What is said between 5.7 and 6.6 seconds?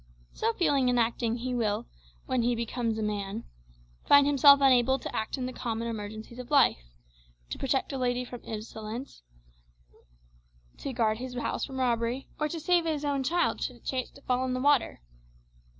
emergencies of